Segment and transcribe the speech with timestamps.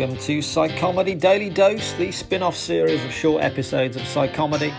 [0.00, 4.74] Welcome to Psychomedy Daily Dose, the spin off series of short episodes of Psychomedy.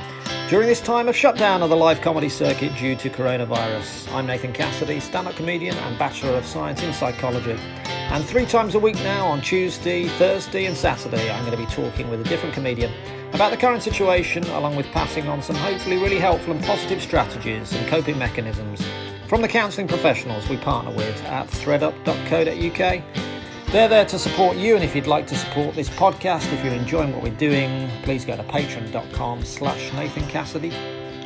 [0.50, 4.52] During this time of shutdown of the live comedy circuit due to coronavirus, I'm Nathan
[4.52, 7.52] Cassidy, stand up comedian and Bachelor of Science in Psychology.
[7.86, 11.72] And three times a week now, on Tuesday, Thursday, and Saturday, I'm going to be
[11.72, 12.92] talking with a different comedian
[13.32, 17.72] about the current situation, along with passing on some hopefully really helpful and positive strategies
[17.74, 18.82] and coping mechanisms
[19.28, 23.31] from the counselling professionals we partner with at threadup.co.uk.
[23.72, 26.74] They're there to support you, and if you'd like to support this podcast, if you're
[26.74, 30.74] enjoying what we're doing, please go to patreon.com slash Nathan Cassidy.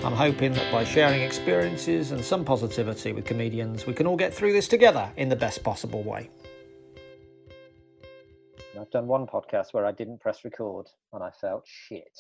[0.04, 4.32] I'm hoping that by sharing experiences and some positivity with comedians, we can all get
[4.32, 6.30] through this together in the best possible way.
[8.80, 12.16] I've done one podcast where I didn't press record and I felt shit.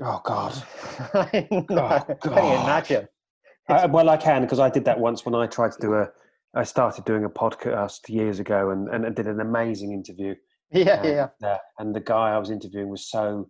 [0.00, 0.52] Oh God!
[1.14, 2.04] I know.
[2.08, 3.08] Oh, Can you imagine?
[3.68, 6.08] Uh, well, I can because I did that once when I tried to do a.
[6.56, 10.34] I started doing a podcast years ago and, and, did an amazing interview.
[10.72, 11.48] Yeah, and, yeah.
[11.48, 13.48] uh, and the guy I was interviewing was so,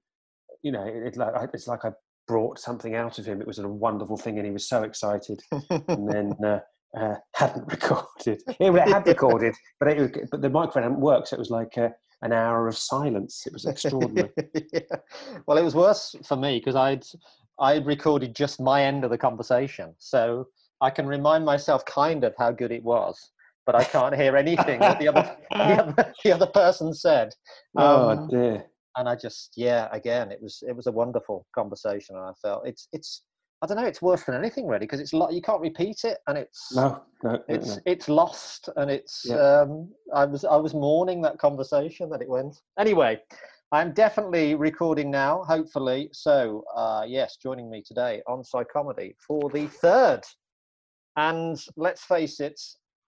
[0.63, 1.93] you know, it, it like I- it's like I
[2.29, 3.41] brought something out of him.
[3.41, 5.41] It was a wonderful thing, and he was so excited.
[5.89, 6.59] and then uh,
[6.95, 8.43] uh, hadn't recorded.
[8.61, 11.49] Yeah, well, it had recorded, but it, but the microphone hadn't worked, so it was
[11.49, 11.89] like uh,
[12.21, 13.45] an hour of silence.
[13.47, 14.31] It was extraordinary.
[14.75, 14.81] yeah.
[15.47, 17.05] Well, it was worse for me because I'd
[17.59, 20.49] I'd recorded just my end of the conversation, so
[20.81, 23.19] I can remind myself kind of how good it was,
[23.65, 27.33] but I can't hear anything that the other the other, the other person said.
[27.77, 28.65] oh Um, dear!
[28.97, 32.67] and I just yeah, again, it was it was a wonderful conversation, and I felt
[32.67, 33.23] it's it's
[33.63, 36.19] I don't know, it's worse than anything really because it's lo- you can't repeat it,
[36.27, 37.83] and it's No, no, no, it's no.
[37.87, 39.61] it's lost and it's Yeah.
[39.61, 43.19] um i was i was mourning that conversation that it went anyway
[43.73, 49.67] i'm definitely recording now hopefully so uh yes joining me today on psychomedy for the
[49.69, 50.23] third
[51.17, 52.61] and let's face it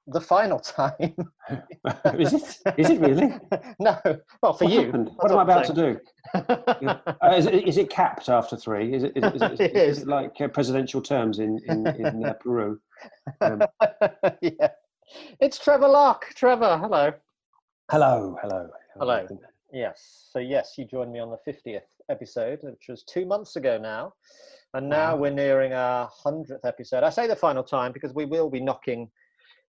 [0.08, 1.14] the final time
[2.14, 2.58] is it?
[2.78, 3.34] Is it really?
[3.80, 3.98] no
[4.42, 5.10] well for What you happened?
[5.16, 6.00] What am I about to do?
[6.80, 6.98] Yeah.
[7.06, 8.94] Uh, is, it, is it capped after three?
[8.94, 11.86] Is it, is it, is it, It is it like uh, presidential terms in, in,
[11.86, 12.80] in uh, Peru?
[13.41, 13.62] Um,
[14.42, 14.69] yeah
[15.40, 17.12] it's trevor lock trevor hello
[17.90, 18.69] hello, hello.
[18.98, 19.26] Hello.
[19.72, 20.28] Yes.
[20.32, 24.12] So yes, you joined me on the fiftieth episode, which was two months ago now,
[24.75, 25.23] and now Wow.
[25.23, 27.03] we're nearing our hundredth episode.
[27.03, 29.11] I say the final time because we will be knocking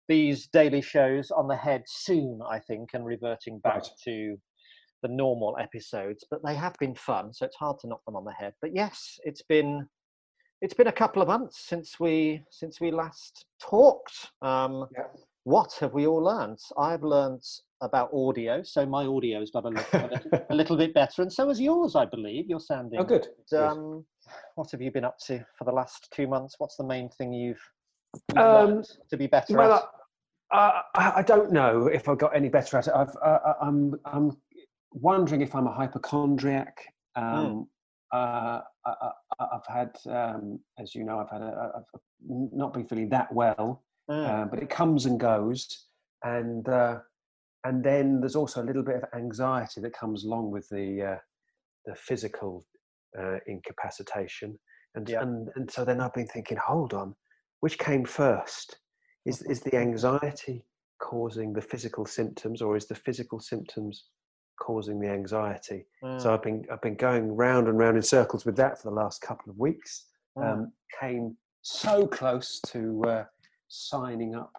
[0.08, 3.90] these daily shows on the head soon, I think, and reverting back Right.
[4.06, 4.38] to
[5.02, 6.26] the normal episodes.
[6.30, 8.54] But they have been fun, so it's hard to knock them on the head.
[8.62, 9.88] But yes, it's been
[10.62, 14.32] it's been a couple of months since we since we last talked.
[14.42, 15.06] Um, Yeah.
[15.46, 16.60] what have we all learned?
[16.78, 17.44] I've learned
[17.82, 20.10] about audio, so my audio's got a little,
[20.50, 22.50] a little, bit better, and so has yours, I believe.
[22.50, 23.30] You're sounding Oh, good.
[23.50, 23.58] good.
[23.58, 24.06] Um,
[24.56, 26.56] what have you been up to for the last two months?
[26.58, 27.62] What's the main thing you've,
[28.30, 29.84] you've Um, learned to be better Well, at?
[30.52, 32.94] I, I, I don't know if I've got any better at it.
[32.96, 34.38] I've, I- I'm, I'm
[34.92, 36.78] wondering if I'm a hypochondriac.
[37.16, 37.68] Um,
[38.12, 42.88] uh, I, I, I've had, um, as you know, I've had a, I've not been
[42.88, 45.86] feeling that well, Mm, uh, but it comes and goes,
[46.24, 46.98] and uh,
[47.64, 51.18] and then there's also a little bit of anxiety that comes along with the uh,
[51.86, 52.66] the physical
[53.18, 54.58] uh, incapacitation,
[54.96, 55.22] and, Yeah.
[55.22, 57.16] and and so then I've been thinking, hold on,
[57.62, 58.80] which came first?
[59.26, 60.66] Is is the anxiety
[61.00, 64.06] causing the physical symptoms, or is the physical symptoms
[64.60, 65.86] causing the anxiety?
[66.04, 68.90] mm, So I've been I've been going round and round in circles with that for
[68.90, 70.06] the last couple of weeks.
[70.38, 70.44] mm.
[70.44, 73.26] Um, came so close to uh,
[73.68, 74.52] signing up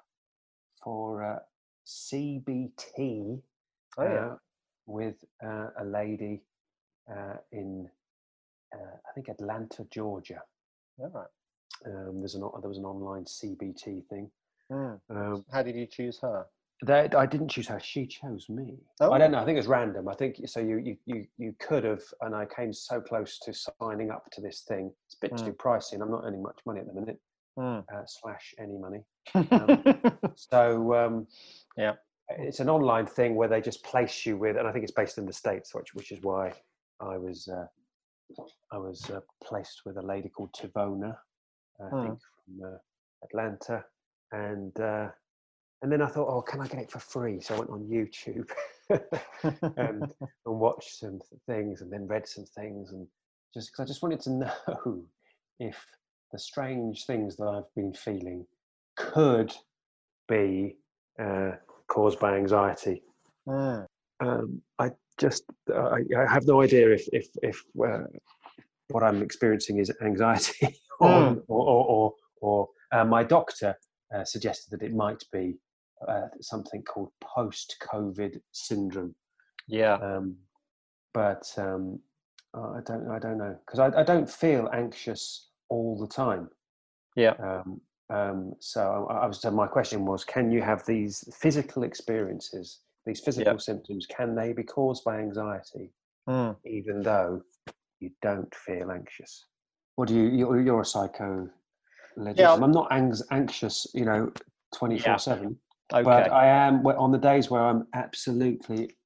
[0.82, 1.38] for uh,
[1.86, 3.40] CBT
[3.98, 4.26] oh, yeah.
[4.26, 4.36] uh,
[4.86, 6.42] with uh, a lady
[7.10, 7.88] uh, in
[8.74, 10.42] uh, I think Atlanta, Georgia.
[10.98, 11.26] All right.
[11.86, 14.30] Um, there's an there was an online CBT thing.
[14.70, 15.00] Mm.
[15.10, 16.46] Um, How did you choose her?
[16.82, 18.78] that I didn't choose her; she chose me.
[19.00, 19.12] Oh.
[19.12, 19.38] I don't know.
[19.38, 20.08] I think it was random.
[20.08, 20.60] I think so.
[20.60, 24.40] You you you you could have, and I came so close to signing up to
[24.40, 24.90] this thing.
[25.06, 25.44] It's a bit Mm.
[25.46, 27.18] too pricey, and I'm not earning much money at the minute.
[27.58, 27.84] Mm.
[27.92, 29.04] Uh, slash any money.
[29.34, 29.82] Um,
[30.36, 31.26] So um,
[31.76, 31.94] Yeah.
[32.30, 35.18] it's an online thing where they just place you with, and I think it's based
[35.18, 36.52] in the states, which which is why
[37.00, 37.66] I was uh,
[38.72, 41.16] I was uh, placed with a lady called Tivona,
[41.80, 42.02] I Hmm.
[42.02, 42.78] think from uh,
[43.24, 43.84] Atlanta,
[44.32, 45.08] and uh,
[45.82, 47.40] and then I thought, oh, can I get it for free?
[47.40, 48.50] So I went on YouTube
[48.90, 50.12] and,
[50.46, 53.06] and watched some things, and then read some things, and
[53.54, 55.02] just because I just wanted to know
[55.58, 55.84] if
[56.32, 58.46] the strange things that I've been feeling
[58.96, 59.52] could
[60.28, 60.76] be
[61.18, 61.52] uh,
[61.88, 63.02] caused by anxiety.
[63.48, 63.86] Mm.
[64.20, 64.90] Um, I
[65.20, 68.04] just I, I, have no idea if if if uh,
[68.88, 71.42] what I'm experiencing is anxiety or, Mm.
[71.48, 73.76] or or, or, or uh, my doctor
[74.14, 75.58] uh, suggested that it might be
[76.08, 79.14] uh, something called post-COVID syndrome.
[79.68, 79.94] Yeah.
[79.94, 80.36] Um,
[81.14, 82.00] but um,
[82.54, 86.48] I don't I don't know because I, I don't feel anxious all the time.
[87.16, 87.34] Yeah.
[87.42, 87.80] Um,
[88.10, 92.80] um, so I, I was so my question was, can you have these physical experiences,
[93.06, 95.92] these physical symptoms, can they be caused by anxiety,
[96.28, 96.56] Mm.
[96.66, 97.42] even though
[98.00, 99.46] you don't feel anxious?
[99.96, 100.24] What do you?
[100.28, 101.48] You're, you're a psycho.
[102.34, 102.52] Yeah.
[102.54, 104.32] I'm not anx- anxious, you know,
[104.74, 105.58] twenty four seven.
[105.92, 106.02] Okay.
[106.02, 108.96] But I am on the days where I'm absolutely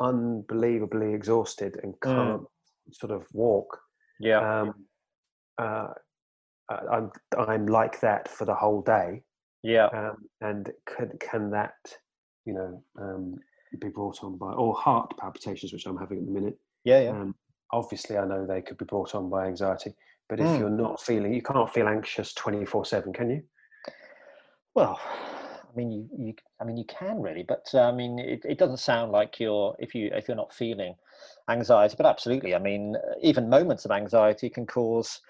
[0.00, 2.00] unbelievably exhausted and Mm.
[2.02, 2.46] can't
[2.92, 3.80] sort of walk.
[4.20, 4.60] yeah.
[4.60, 4.86] Um,
[5.58, 5.88] uh,
[6.68, 9.22] I'm I'm like that for the whole day.
[9.62, 9.86] yeah.
[9.86, 11.74] Um, and can can that
[12.44, 13.36] you know um,
[13.78, 16.58] be brought on by or heart palpitations, which I'm having at the minute?
[16.84, 17.00] Yeah.
[17.00, 17.10] Yeah.
[17.10, 17.34] Um,
[17.72, 19.94] obviously, I know they could be brought on by anxiety.
[20.28, 20.58] But if Mm.
[20.60, 23.42] you're not feeling, you can't feel anxious 24 seven, can you?
[24.74, 28.44] Well, I mean, you, you, I mean, you can really, but uh, I mean, it,
[28.44, 30.94] it doesn't sound like you're if you if you're not feeling
[31.48, 32.54] anxiety, but absolutely.
[32.54, 35.20] I mean, even moments of anxiety can cause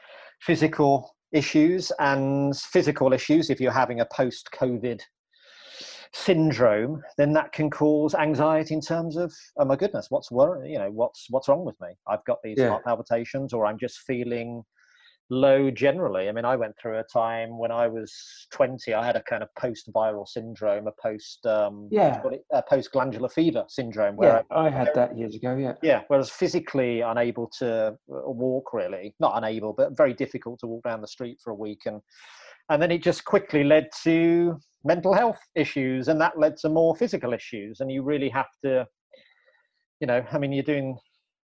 [0.41, 3.51] physical issues, and physical issues.
[3.51, 5.01] If you're having a post-COVID
[6.13, 10.79] syndrome, then that can cause anxiety in terms of, oh my goodness, what's wor- you
[10.79, 11.89] know, what's what's wrong with me?
[12.09, 12.71] I've got these Yeah.
[12.71, 14.65] heart palpitations, or I'm just feeling
[15.33, 16.29] low generally.
[16.29, 18.13] I mean, I went through a time when I was
[18.51, 22.21] 20, I had a kind of post-viral syndrome, a post um, Yeah.
[22.53, 25.57] a post-glandular fever syndrome, where Yeah, I, I had that years ago.
[25.57, 25.75] Yeah.
[25.83, 30.83] yeah, whereas physically unable to uh, walk really, not unable, but very difficult to walk
[30.83, 32.01] down the street for a week, and
[32.69, 36.97] and then it just quickly led to mental health issues, and that led to more
[36.97, 38.87] physical issues, and you really have to,
[40.01, 40.97] you know, I mean, you're doing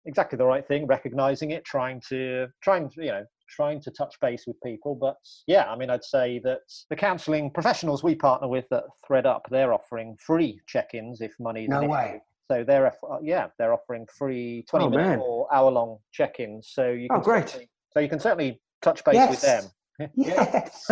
[0.06, 4.12] exactly the right thing, recognizing it, trying to trying to, you know trying to touch
[4.20, 5.14] base with people but
[5.46, 6.58] yeah i mean i'd say that
[6.90, 11.84] the counselling professionals we partner with at threadup they're offering free check-ins if money's No
[11.84, 12.08] way.
[12.14, 12.18] issue.
[12.50, 12.92] so they're
[13.22, 15.18] yeah they're offering free 20 Oh, minute man.
[15.20, 17.48] or hour long check-ins so you can Oh, can great.
[17.48, 19.62] certainly- so you can certainly touch base with them
[20.14, 20.86] Yes.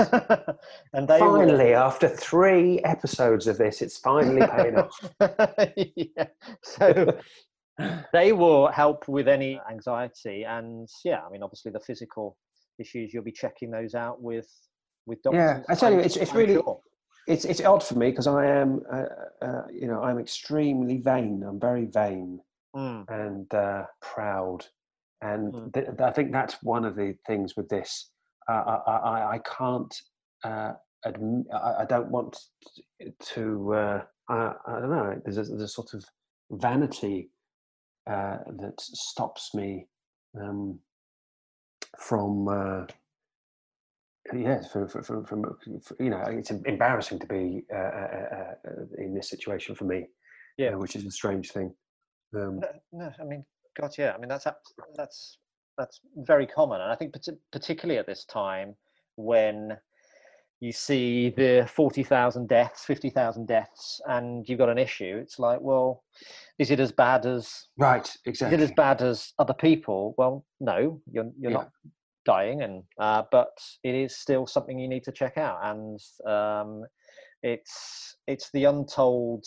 [0.93, 5.13] and they finally, after three episodes of this, it's finally paying off.
[5.77, 6.27] yeah.
[6.63, 7.19] So
[8.13, 12.37] they will help with any anxiety, and yeah, I mean, obviously the physical
[12.79, 14.49] issues you'll be checking those out with
[15.07, 15.39] with doctors.
[15.39, 16.81] Yeah, I tell you, it's- it's really- sure.
[17.27, 19.05] It's it's odd for me because I am, uh,
[19.43, 21.43] uh, you know, I'm extremely vain.
[21.43, 22.41] I'm very vain
[22.77, 24.67] Mm, and uh, proud,
[25.23, 25.73] and Mm.
[25.73, 28.11] th- I think that's one of the things with this.
[28.49, 28.53] I,
[28.87, 29.95] I I can't.
[30.43, 30.73] Uh,
[31.07, 32.37] adm- I, I don't want
[33.35, 33.75] to.
[33.75, 35.21] Uh, I, I don't know.
[35.25, 36.05] There's a, there's a sort of
[36.51, 37.31] vanity
[38.09, 39.87] uh, that stops me
[40.41, 40.79] um,
[41.99, 42.49] from.
[42.49, 42.87] Uh,
[44.33, 45.45] Yes, from, from, from, from,
[46.01, 48.55] you know, it's embarrassing to be uh, uh,
[48.97, 50.07] in this situation for me,
[50.57, 50.77] Yeah.
[50.77, 51.75] which is a strange thing.
[52.35, 53.45] Um, No, no, I mean,
[53.79, 54.15] God, yeah.
[54.15, 54.47] I mean, that's
[54.97, 55.39] that's
[55.77, 57.15] that's very common, and I think
[57.53, 58.75] particularly at this time
[59.17, 59.77] when
[60.61, 65.19] you see the forty thousand deaths, fifty thousand deaths, and you've got an issue.
[65.21, 66.05] It's like, well,
[66.59, 68.57] is it as bad as right, Exactly.
[68.57, 70.15] is it as bad as other people?
[70.17, 71.59] Well, no, you're you're Yeah.
[71.59, 71.71] not
[72.25, 73.53] dying, and uh, but
[73.83, 76.85] it is still something you need to check out, and um,
[77.43, 79.45] it's it's the untold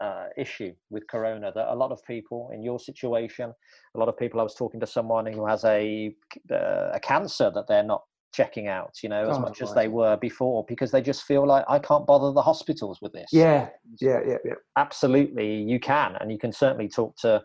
[0.00, 3.52] uh, issue with corona that a lot of people in your situation,
[3.94, 4.40] a lot of people.
[4.40, 6.14] I was talking to someone who has a
[6.50, 8.02] uh, a cancer that they're not
[8.34, 11.46] checking out, you know, as Oh, much as they were before, because they just feel
[11.46, 13.68] like I can't bother the hospitals with this Yeah,
[14.00, 14.54] yeah, yeah, yeah.
[14.76, 17.42] absolutely you can and you can certainly talk to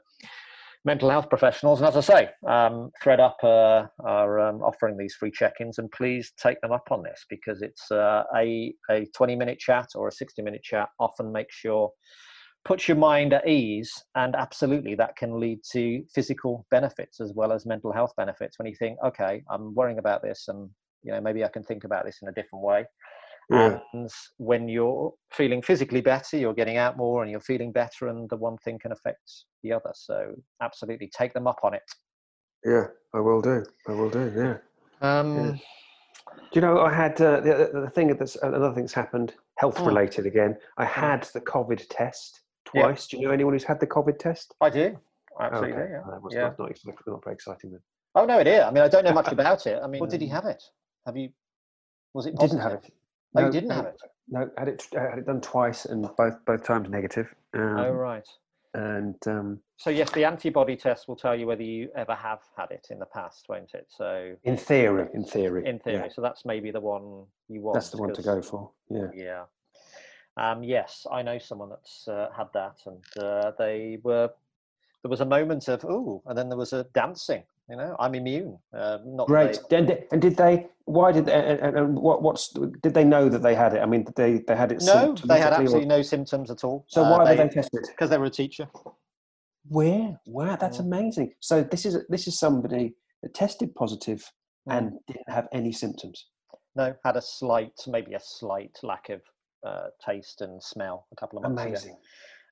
[0.83, 5.31] mental health professionals and as i say um, threadup uh, are um, offering these free
[5.31, 9.59] check-ins and please take them up on this because it's uh, a, a 20 minute
[9.59, 11.91] chat or a 60 minute chat often makes your
[12.63, 17.51] puts your mind at ease and absolutely that can lead to physical benefits as well
[17.51, 20.69] as mental health benefits when you think okay i'm worrying about this and
[21.03, 22.85] you know maybe i can think about this in a different way
[23.49, 23.79] Yeah.
[23.93, 28.29] and when you're feeling physically better you're getting out more and you're feeling better and
[28.29, 31.83] the one thing can affect the other so absolutely take them up on it
[32.63, 33.63] Yeah, I will do.
[33.87, 34.31] I will do.
[34.37, 34.57] Yeah.
[35.01, 35.59] um
[36.51, 39.77] Do you know I had uh, the, the thing that's another thing that's happened health
[39.79, 39.87] Mm.
[39.87, 40.57] related again.
[40.77, 42.40] I had the COVID test
[42.73, 42.83] Yeah.
[42.83, 43.07] twice.
[43.07, 44.55] Do you know anyone who's had the COVID test?
[44.61, 44.97] I do.
[45.39, 45.73] Absolutely.
[45.73, 45.91] Okay.
[45.91, 46.01] Yeah.
[46.09, 46.41] That was yeah.
[46.41, 47.79] not, not, not very exciting then.
[48.15, 48.61] Oh no, it is.
[48.61, 49.79] I mean, I don't know much about it.
[49.83, 50.63] I mean, did he have it?
[51.05, 51.29] Have you?
[52.13, 52.35] Was it?
[52.35, 52.59] Positive?
[52.59, 52.93] Didn't have it.
[53.35, 54.01] Oh, you No, didn't no, have it.
[54.27, 57.33] No, had it uh, had it done twice and both both times negative.
[57.53, 58.27] Um, Oh right.
[58.73, 62.71] And um, So yes, the antibody test will tell you whether you ever have had
[62.71, 63.87] it in the past, won't it?
[63.89, 67.73] So in theory, in theory, in theory, yeah, so that's maybe the one you want.
[67.73, 68.71] that's the one to go for.
[68.89, 69.07] Yeah.
[69.13, 69.43] Yeah.
[70.41, 74.29] Um, yes, I know someone that's uh, had that, and uh, they were.
[75.03, 77.43] There was a moment of oh, and then there was a dancing.
[77.69, 78.57] You know, I'm immune.
[78.73, 79.59] Uh, not Great.
[79.69, 80.67] they- And, did- and did they?
[80.85, 81.27] Why did?
[81.27, 82.23] They, and, and- what?
[82.23, 82.49] What's?
[82.81, 83.81] Did they know that they had it?
[83.81, 84.81] I mean, they they had it.
[84.83, 86.85] no, they had symptomatically or- absolutely no symptoms at all.
[86.87, 87.81] So Uh, why were they tested?
[87.87, 88.67] Because they were a teacher.
[89.69, 90.19] Where?
[90.25, 90.85] Wow, that's Mm.
[90.85, 91.33] amazing.
[91.39, 94.21] So this is this is somebody that tested positive
[94.67, 94.77] Mm.
[94.77, 96.27] and didn't have any symptoms.
[96.75, 99.21] No, had a slight, maybe a slight lack of
[99.63, 101.91] uh, taste and smell a couple of months Amazing.
[101.91, 101.99] ago.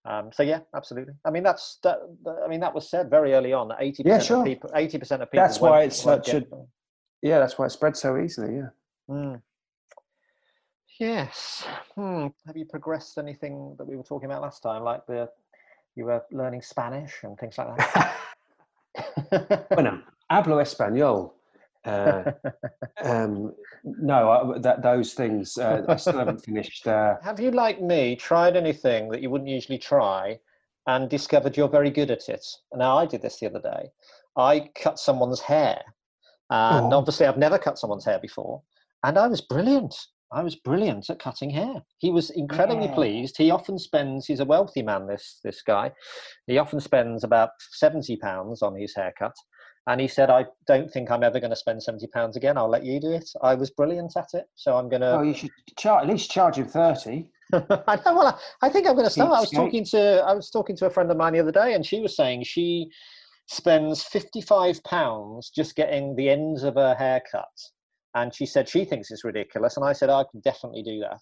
[0.05, 1.13] Um, so yeah, absolutely.
[1.25, 1.97] I mean, that's that.
[2.43, 4.39] I mean, that was said very early on eighty Yeah, sure.
[4.39, 5.45] of people, eighty percent of people.
[5.45, 6.67] That's why it's such a- them.
[7.21, 8.55] Yeah, that's why it spread so easily.
[8.55, 8.69] Yeah.
[9.09, 9.41] Mm.
[10.99, 11.65] Yes.
[11.95, 12.27] Hmm.
[12.47, 15.29] Have you progressed anything that we were talking about last time, like the
[15.95, 18.15] you were learning Spanish and things like that?
[19.71, 20.01] bueno,
[20.31, 21.33] hablo español.
[21.85, 22.23] Uh,
[23.03, 26.85] um, no, I, that those things uh, I still haven't finished.
[26.87, 30.39] Uh, Have you, like me, tried anything that you wouldn't usually try
[30.87, 32.45] and discovered you're very good at it?
[32.75, 33.89] Now, I did this the other day.
[34.37, 35.81] I cut someone's hair.
[36.51, 36.97] And Oh.
[36.97, 38.61] obviously, I've never cut someone's hair before.
[39.03, 39.95] And I was brilliant.
[40.31, 41.81] I was brilliant at cutting hair.
[41.97, 42.93] He was incredibly Yeah.
[42.93, 43.37] pleased.
[43.37, 45.91] He often spends, he's a wealthy man, this, this guy.
[46.45, 47.49] He often spends about
[47.81, 49.33] £70 on his haircut.
[49.89, 52.59] And he said, I don't think I'm ever going to spend £70 again.
[52.59, 53.27] I'll let you do it.
[53.41, 54.45] I was brilliant at it.
[54.53, 55.17] So I'm going to.
[55.17, 57.27] oh, you should char- at least charge him thirty.
[57.53, 58.13] I know.
[58.13, 59.31] Well, I, I think I'm going to start.
[59.31, 61.73] I was talking to I was talking to a friend of mine the other day,
[61.73, 62.91] and she was saying she
[63.47, 67.47] spends fifty five pounds just getting the ends of her hair cut,
[68.13, 71.21] and she said she thinks it's ridiculous, and I said I can definitely do that,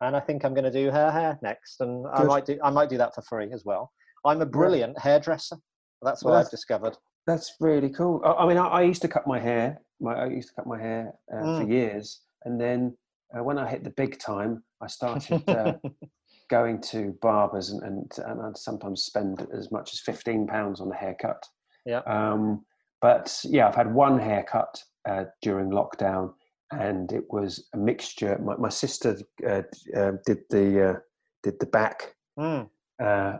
[0.00, 2.70] and I think I'm going to do her hair next, and I might do I
[2.70, 3.92] might do that for free as well.
[4.24, 5.58] I'm a brilliant hairdresser.
[6.00, 6.96] That's what Well, I've discovered.
[7.26, 8.20] That's really cool.
[8.24, 9.80] I, I mean, I, I used to cut my hair.
[10.00, 11.70] My, I used to cut my hair uh, for Mm.
[11.70, 12.96] years, and then
[13.36, 15.72] uh, when I hit the big time, I started uh,
[16.50, 20.92] going to barbers, and, and and I'd sometimes spend as much as fifteen pounds on
[20.92, 21.42] a haircut.
[21.84, 22.00] Yeah.
[22.06, 22.64] Um,
[23.02, 26.32] but yeah, I've had one haircut uh, during lockdown,
[26.72, 28.38] and it was a mixture.
[28.38, 29.62] My, my sister uh,
[29.96, 30.96] uh, did the uh,
[31.42, 32.68] did the back, Mm.
[33.02, 33.38] uh,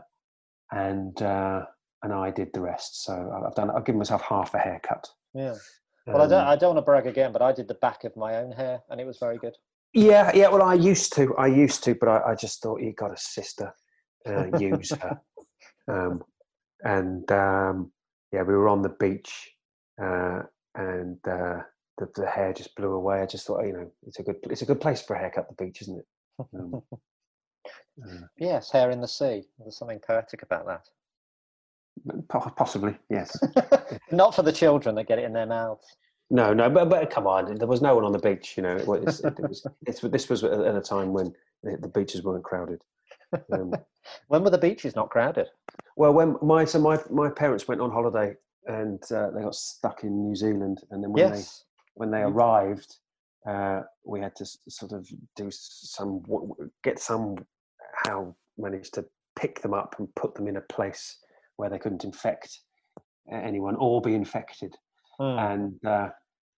[0.71, 1.65] and uh,
[2.03, 3.03] and I did the rest.
[3.03, 3.69] So I've done.
[3.71, 5.07] I've given myself half a haircut.
[5.33, 5.55] Yeah.
[6.05, 6.41] Well, I don't.
[6.41, 8.51] Um, I don't want to brag again, but I did the back of my own
[8.51, 9.55] hair, and it was very good.
[9.93, 10.47] yeah, yeah.
[10.49, 11.35] Well, I used to.
[11.37, 13.73] I used to, but I, I just thought you got a sister.
[14.25, 15.19] Uh, use her.
[15.89, 16.21] Um,
[16.83, 17.93] and um,
[18.33, 19.51] yeah, we were on the beach,
[20.01, 20.41] uh,
[20.75, 21.61] and uh,
[21.97, 23.21] the, the hair just blew away.
[23.21, 24.35] I just thought, you know, it's a good.
[24.49, 25.47] It's a good place for a haircut.
[25.47, 26.05] The beach, isn't it?
[26.53, 29.45] Um, uh, Yes, hair in the sea.
[29.59, 30.89] There's something poetic about that.
[32.29, 33.37] Po- possibly, yes.
[34.11, 35.85] Not for the children that get it in their mouths.
[36.29, 38.55] No, no, but but come on, there was no one on the beach.
[38.57, 39.21] You know, it was.
[39.21, 42.81] It, was it's, this was at a time when the, beaches weren't crowded.
[43.51, 43.73] Um,
[44.29, 45.47] When were the beaches not crowded?
[45.97, 48.35] well, when my so my my parents went on holiday
[48.67, 51.43] and uh, they got stuck in New Zealand, and then when they
[51.95, 52.97] when they arrived,
[53.45, 56.23] uh, we had to sort of do some
[56.83, 57.35] get some
[58.05, 61.17] how manage to pick them up and put them in a place
[61.57, 62.59] where they couldn't infect
[63.31, 64.73] anyone or be infected.
[65.19, 65.39] Hmm.
[65.39, 66.09] and uh,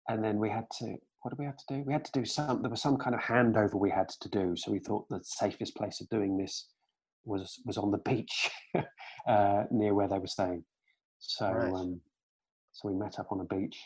[0.10, 2.26] and then we had to what did we have to do we had to do
[2.26, 5.22] some there was some kind of handover we had to do so we thought the
[5.24, 6.68] safest place of doing this
[7.24, 8.50] was was on the beach
[9.28, 10.64] uh, near where they were staying
[11.20, 11.74] so Right.
[11.74, 12.02] um,
[12.74, 13.78] so we met up on a beach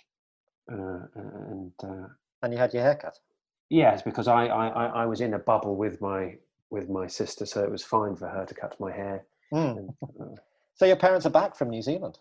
[0.72, 2.08] uh, and uh,
[2.42, 3.16] And you had your haircut.
[3.70, 6.22] yes because I, I I was in a bubble with my
[6.72, 9.78] with my sister so it was fine for her to cut my hair Hmm.
[9.78, 9.90] and,
[10.20, 10.36] uh,
[10.76, 12.18] So your parents are back from New Zealand.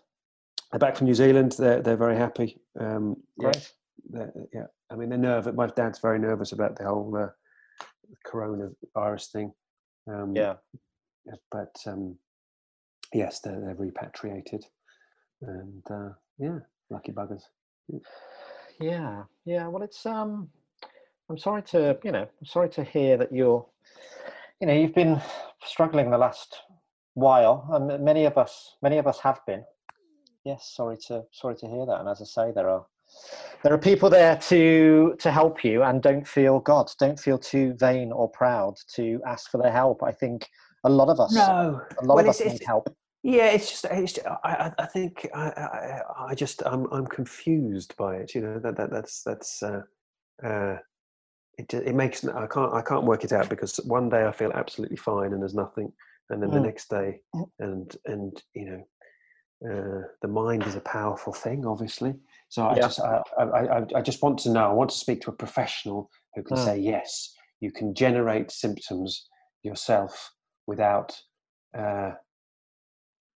[0.71, 3.71] they're back from New Zealand they're, they're very happy um, Great.
[4.09, 5.55] they're- yeah, I mean, they're nervous.
[5.55, 7.29] My dad's very nervous about the whole uh,
[8.27, 9.53] coronavirus thing.
[10.07, 10.55] Um, Yeah.
[11.25, 12.17] yeah, But um,
[13.13, 14.65] yes, they're, they're repatriated,
[15.41, 17.43] and uh, yeah, lucky buggers.
[18.79, 19.23] Yeah.
[19.45, 19.67] Yeah.
[19.67, 20.49] Well, it's um.
[21.29, 22.23] I'm sorry to you know.
[22.39, 23.65] I'm sorry to hear that you're.
[24.59, 25.21] You know, you've been
[25.63, 26.55] struggling the last
[27.13, 29.63] while, and many of us, many of us have been.
[30.43, 30.71] Yes.
[30.75, 31.99] Sorry to sorry to hear that.
[31.99, 32.85] And as I say, there are
[33.63, 37.73] there are people there to to help you and don't feel god don't feel too
[37.75, 40.47] vain or proud to ask for their help i think
[40.85, 42.89] a lot of us No, a lot well, of us need help
[43.21, 46.01] Yeah, it's just, it's just I, I- I think I, I,
[46.31, 48.35] I just, I'm, I'm confused by it.
[48.35, 49.81] You know, that, that that's, that's, uh,
[50.43, 50.77] uh,
[51.57, 54.51] it, it makes, i can't, I can't work it out because one day I feel
[54.53, 55.93] absolutely fine and there's nothing,
[56.29, 56.65] and then the Mm.
[56.65, 57.49] next day, Mm.
[57.59, 58.83] and and you know,
[59.69, 62.13] uh, the mind is a powerful thing, obviously.
[62.49, 62.87] So I Yeah.
[62.87, 64.69] just, I, I, I, I just want to know.
[64.69, 66.65] I want to speak to a professional who can Mm.
[66.65, 69.29] say yes, you can generate symptoms
[69.63, 70.33] yourself
[70.67, 71.21] without.
[71.77, 72.11] Uh,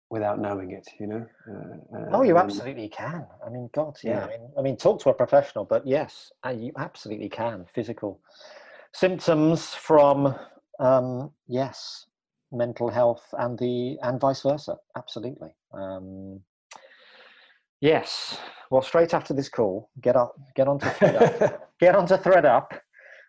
[0.09, 1.27] without knowing it, you know.
[1.51, 4.25] Uh, oh you absolutely can i mean god yeah, Yeah.
[4.25, 8.21] I, mean, I mean talk to a professional but yes uh, you absolutely can physical
[8.93, 10.35] symptoms from
[10.79, 12.07] um yes
[12.53, 14.77] mental health and the and vice versa.
[14.97, 15.51] Absolutely.
[15.73, 16.41] Um
[17.81, 18.39] yes.
[18.71, 22.67] Well straight after this call get up get onto threadup get onto threadup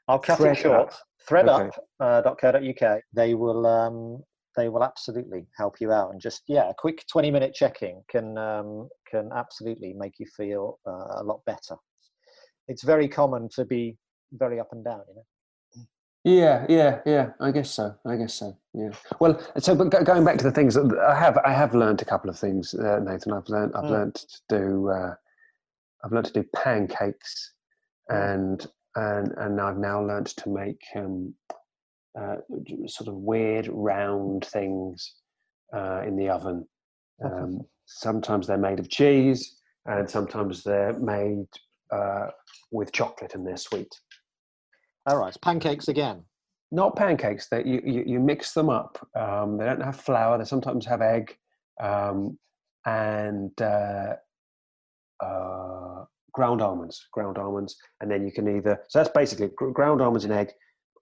[0.07, 0.93] i'll cut Thread it short.
[0.93, 0.99] Up.
[1.29, 4.23] threadup uh, .co.uk they will um
[4.55, 6.11] they will absolutely help you out.
[6.11, 10.79] And just yeah a quick 20 minute checking can um can absolutely make you feel
[10.87, 11.75] uh, a lot better.
[12.67, 13.95] It's very common to be
[14.33, 15.25] very up and down you know
[16.27, 17.29] Yeah, yeah, yeah.
[17.39, 17.95] I guess so.
[18.05, 18.57] I guess so.
[18.73, 18.89] Yeah.
[19.21, 22.05] Well, so but going back to the things that I have, I have learned a
[22.05, 23.31] couple of things, uh, Nathan.
[23.31, 23.89] I've learned, I've Mm.
[23.91, 25.15] learned to do, uh,
[26.03, 27.53] I've learned to do pancakes,
[28.11, 28.33] Mm.
[28.33, 31.33] and and and I've now learned to make um,
[32.19, 32.37] uh,
[32.87, 35.15] sort of weird round things
[35.73, 36.67] uh, in the oven.
[37.23, 41.47] Um, sometimes they're made of cheese, and sometimes they're made
[41.91, 42.31] uh,
[42.71, 43.93] with chocolate, and they're sweet.
[45.07, 46.23] All right pancakes again
[46.71, 50.43] not pancakes that you, you you mix them up um, they don't have flour they
[50.43, 51.35] sometimes have egg
[51.81, 52.37] um,
[52.85, 54.13] and uh,
[55.23, 60.25] uh, ground almonds ground almonds and then you can either so that's basically ground almonds
[60.25, 60.51] and egg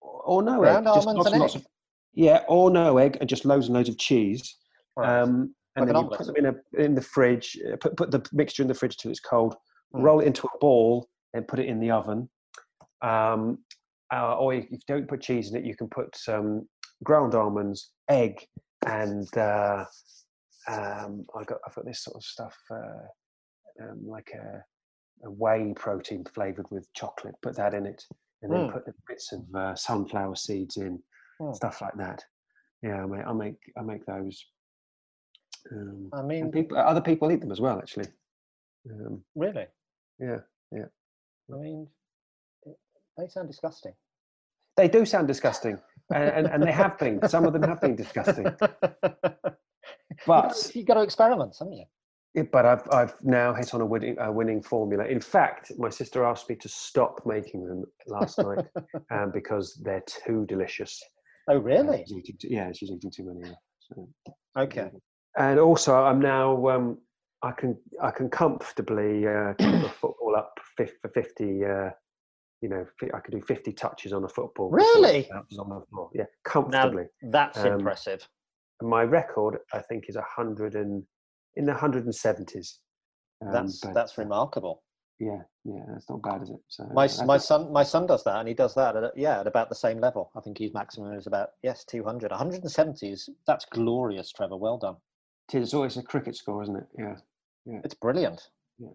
[0.01, 1.61] or no Ground egg just almonds lots and lots egg?
[1.61, 1.67] of-
[2.13, 4.57] yeah or no egg and just loads and loads of cheese
[4.97, 5.19] Right.
[5.23, 7.97] um, and Like then an you put them in a in the fridge uh, put,
[7.97, 9.55] put the mixture in the fridge till it's cold
[9.93, 10.03] Mm.
[10.03, 12.27] roll it into a ball and put it in the oven
[13.01, 13.59] um,
[14.15, 16.67] uh, or if you don't put cheese in it, you can put some
[17.03, 18.45] ground almonds, egg,
[18.87, 19.83] and uh,
[20.67, 24.63] um, I got I've got this sort of stuff uh, um, like a,
[25.27, 27.35] a whey protein flavored with chocolate.
[27.41, 28.03] Put that in it,
[28.41, 28.73] and then Mm.
[28.73, 31.01] put the bits of uh, sunflower seeds in,
[31.41, 31.53] Mm.
[31.55, 32.23] stuff like that.
[32.81, 34.45] Yeah, I make I make I make those.
[35.71, 38.07] Um, i mean people, other people eat them as well, actually.
[38.89, 39.65] Um, really
[40.19, 40.85] yeah, yeah.
[41.51, 41.87] i mean
[43.17, 43.93] they sound disgusting
[44.77, 45.79] they do sound disgusting,
[46.13, 47.27] and, and, and they have been.
[47.27, 48.47] Some of them have been disgusting.
[50.25, 51.85] But you've got to experiment haven't you
[52.33, 55.05] Yeah, but I've I've now hit on a winning a winning formula.
[55.05, 58.65] In fact, my sister asked me to stop making them last night
[59.11, 61.01] um, because they're too delicious.
[61.49, 63.53] oh Uh, really she's eating too, yeah, she's eating too many.
[63.79, 64.09] So.
[64.57, 64.89] okay
[65.37, 66.97] And also, I'm now um,
[67.41, 71.65] I can I can comfortably uh, keep a football up for fifty.
[71.65, 71.89] Uh,
[72.61, 74.69] you know, I could do fifty touches on a football.
[74.71, 75.29] Really?
[75.31, 76.09] on the floor.
[76.13, 77.05] Yeah, comfortably.
[77.31, 78.27] that's Um, impressive
[78.81, 81.03] my record, I think, is a hundred and
[81.55, 82.79] in the hundred and seventies.
[83.41, 84.83] that's that's remarkable
[85.19, 86.59] Yeah, yeah, that's not bad, is it?
[86.67, 89.47] So my my son my son does that and he does that at, yeah at
[89.47, 93.65] about the same level i think his maximum is about yes 200 170 is that's
[93.65, 94.95] glorious trevor well done
[95.49, 96.87] it is, it's always a cricket score, isn't it?
[96.97, 97.15] Yeah,
[97.65, 97.79] yeah.
[97.83, 98.89] it's brilliant Yeah.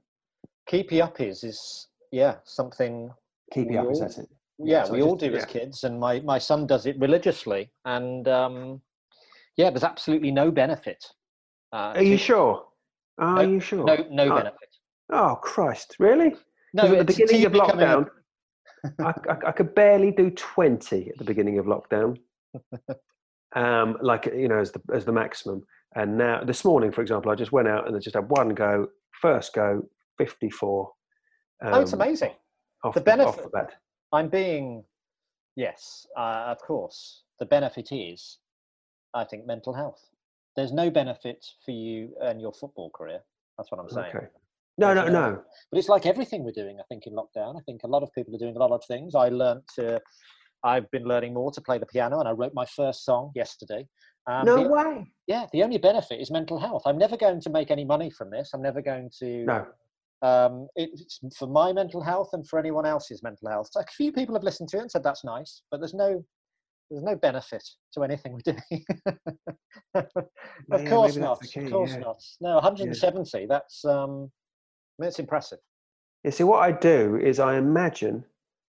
[0.66, 3.10] keepy uppies is yeah something
[3.52, 4.28] Keep We up, all- that it?
[4.58, 6.98] yeah, so we I all just- do as kids and my my son does it
[6.98, 8.80] religiously and um
[9.56, 11.04] yeah there's absolutely no benefit
[11.72, 12.64] uh, Are you sure?
[13.18, 13.84] Are No, you sure?
[13.84, 14.68] no no Oh, benefit
[15.12, 15.96] Oh Christ!
[15.98, 16.34] Really?
[16.72, 18.06] no at the beginning of lockdown,
[19.00, 22.16] I, I, I could barely do twenty at the beginning of lockdown.
[23.56, 25.64] um, like you know, as the as the maximum.
[25.96, 28.50] And now, this morning, for example, I just went out and I just had one
[28.50, 28.86] go,
[29.20, 29.82] first go,
[30.18, 30.92] fifty-four.
[31.62, 32.32] oh it's um, amazing
[32.84, 33.68] Off The the, off benefit- the.
[34.12, 34.84] I'm being,
[35.56, 37.22] yes, uh, of course.
[37.38, 38.38] The benefit is,
[39.14, 40.02] I think, mental health.
[40.56, 43.20] There's no benefit for you and your football career.
[43.56, 44.16] That's what I'm saying.
[44.16, 44.26] Okay.
[44.78, 45.42] No, no, no.
[45.70, 47.56] But it's like everything we're doing, I think, in lockdown.
[47.56, 49.14] I think a lot of people are doing a lot of things.
[49.14, 50.00] I learned to,
[50.64, 53.86] I've been learning more to play the piano, and I wrote my first song yesterday.
[54.26, 55.06] Um, No the- way.
[55.26, 56.82] yeah, the only benefit is mental health.
[56.86, 58.50] I'm never going to make any money from this.
[58.54, 59.44] I'm never going to.
[59.44, 59.66] No.
[60.22, 63.68] Um, it's for my mental health and for anyone else's mental health.
[63.72, 66.22] So a few people have listened to it and said that's nice, but there's no
[66.90, 67.62] there's no benefit
[67.94, 68.84] to anything we're doing.
[69.94, 71.40] of Yeah, course not.
[71.42, 71.98] key, of course yeah.
[72.00, 72.22] not.
[72.40, 73.46] No, 170.
[73.46, 74.30] That's um,
[74.98, 75.58] I mean, it's impressive.
[76.24, 78.24] You see, what I do is I imagine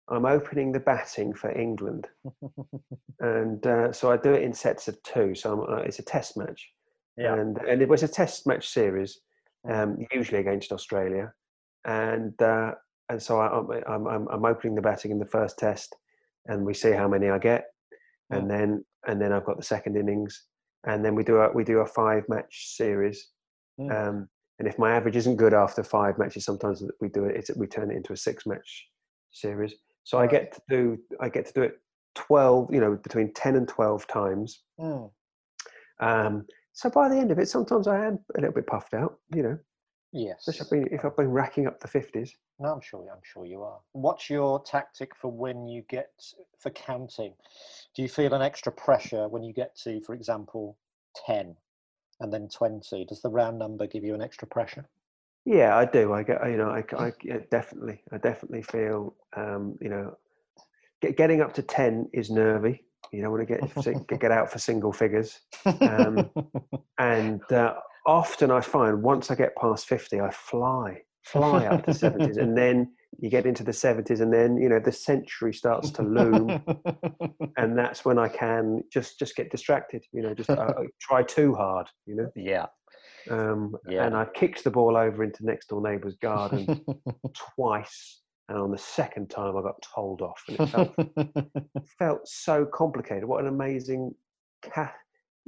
[0.09, 2.07] I'm opening the batting for England,
[3.19, 5.35] and uh, so I do it in sets of two.
[5.35, 6.69] So I'm, uh, it's a test match,
[7.17, 7.33] Yeah.
[7.33, 9.19] and and it was a test match series,
[9.69, 11.33] um, usually against Australia,
[11.85, 12.73] and uh,
[13.09, 13.47] and so I,
[13.93, 15.95] I'm, I'm I'm opening the batting in the first test,
[16.47, 17.65] and we see how many I get,
[18.29, 20.45] and then and then I've got the second innings,
[20.85, 23.29] and then we do a we do a five match series,
[23.79, 23.89] Mm.
[23.91, 27.35] um, and if my average isn't good after five matches, sometimes we do it.
[27.37, 28.87] It's, we turn it into a six match
[29.31, 29.73] series.
[30.03, 31.79] So I get to do I get to do it
[32.13, 34.61] twelve, you know, between ten and twelve times.
[34.79, 35.09] Mm.
[35.99, 39.19] Um, so by the end of it, sometimes I am a little bit puffed out,
[39.33, 39.57] you know,
[40.13, 40.45] Yes.
[40.47, 42.35] especially if I've been racking up the fifties.
[42.59, 43.07] No, I'm sure.
[43.11, 43.79] I'm sure you are.
[43.93, 46.11] What's your tactic for when you get
[46.59, 47.33] for counting?
[47.95, 50.77] Do you feel an extra pressure when you get to, for example,
[51.25, 51.55] ten,
[52.19, 53.05] and then twenty?
[53.05, 54.85] Does the round number give you an extra pressure?
[55.45, 56.13] Yeah, I do.
[56.13, 60.15] I get, you know, I, I yeah, definitely, I definitely feel, um, you know,
[61.01, 62.85] get, getting up to ten is nervy.
[63.11, 65.39] You don't want to get get out for single figures.
[65.65, 66.29] Um,
[66.99, 71.91] and uh, often I find once I get past 50, I fly, fly up to
[71.91, 72.37] 70s.
[72.37, 76.01] And then you get into the 70s, and then, you know, the century starts to
[76.03, 76.63] loom.
[77.57, 81.21] And that's when I can just just get distracted, you know, just uh, uh, try
[81.21, 82.31] too hard, you know.
[82.35, 82.67] yeah.
[83.29, 84.05] Um, Yeah.
[84.05, 86.83] And I've kicked the ball over into next door neighbour's garden
[87.55, 88.21] twice.
[88.49, 90.41] And on the second time, I got told off.
[90.47, 90.95] And it felt,
[91.99, 93.25] felt so complicated.
[93.25, 94.15] What an amazing
[94.63, 94.93] ca-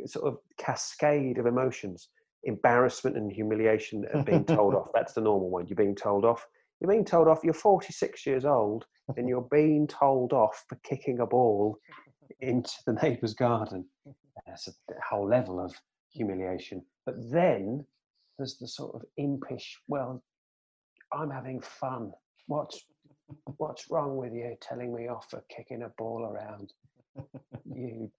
[0.05, 2.09] sort of cascade of emotions
[2.43, 4.89] embarrassment and humiliation at being told off.
[4.93, 5.67] That's the normal one.
[5.67, 6.45] You're being told off.
[6.79, 7.41] You're being told off.
[7.43, 8.85] You're 46 years old
[9.17, 11.77] and you're being told off for kicking a ball
[12.41, 13.85] into the neighbour's garden.
[14.45, 14.71] That's a
[15.07, 15.73] whole level of
[16.11, 16.83] humiliation.
[17.05, 17.85] But then
[18.37, 20.23] there's the sort of impish, well,
[21.11, 22.11] I'm having fun.
[22.47, 22.83] What's
[23.57, 26.73] what's wrong with you telling me off for kicking a ball around?
[27.65, 28.11] You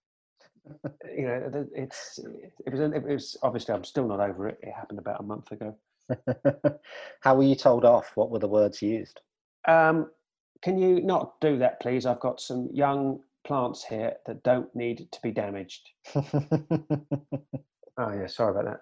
[1.16, 2.18] you know, it's
[2.66, 4.58] it was it was obviously I'm still not over it.
[4.62, 5.76] It happened about a month ago.
[7.20, 8.12] How were you told off?
[8.14, 9.20] What were the words used?
[9.66, 10.10] Um,
[10.62, 12.06] can you not do that, please?
[12.06, 15.90] I've got some young plants here that don't need to be damaged.
[17.96, 18.80] Oh yeah, sorry about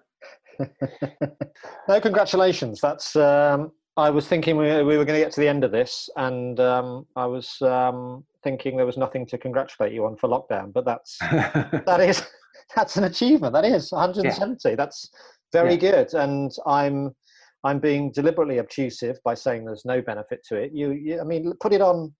[0.59, 1.37] that.
[1.87, 2.81] no, congratulations.
[2.81, 3.15] That's.
[3.15, 6.09] Um, I was thinking we, we were going to get to the end of this,
[6.15, 10.73] and um, I was um, thinking there was nothing to congratulate you on for lockdown.
[10.73, 12.23] But that's that is
[12.75, 13.53] that's an achievement.
[13.53, 14.75] That is 170.
[14.75, 15.09] That's
[15.51, 17.15] very good, and I'm
[17.63, 20.71] I'm being deliberately obtrusive by saying there's no benefit to it.
[20.73, 22.13] You, you I mean, put it on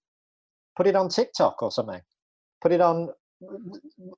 [0.78, 2.02] put it on TikTok or something.
[2.62, 3.10] Put it on.